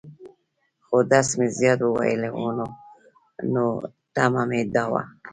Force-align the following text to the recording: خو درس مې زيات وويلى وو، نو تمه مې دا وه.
خو 0.85 0.95
درس 1.11 1.29
مې 1.37 1.47
زيات 1.59 1.79
وويلى 1.83 2.29
وو، 2.31 2.49
نو 3.53 3.65
تمه 4.15 4.43
مې 4.49 4.61
دا 4.75 4.83
وه. 4.91 5.01